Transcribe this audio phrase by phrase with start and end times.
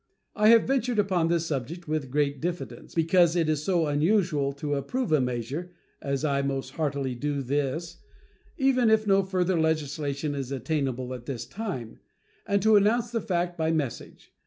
[0.35, 4.73] I have ventured upon this subject with great diffidence, because it is so unusual to
[4.73, 7.97] approve a measure as I most heartily do this,
[8.57, 11.99] even if no further legislation is attainable at this time
[12.47, 14.33] and to announce the fact by message.